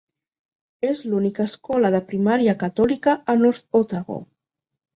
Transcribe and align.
És 0.91 1.01
l'única 1.11 1.45
escola 1.49 1.93
de 1.97 2.01
primària 2.09 2.57
catòlica 2.65 3.17
a 3.35 3.39
North 3.45 3.81
Otago. 3.85 4.21